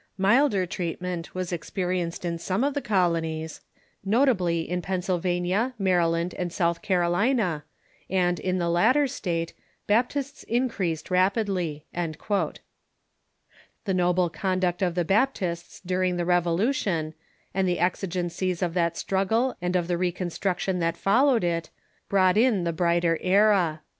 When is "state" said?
9.05-9.53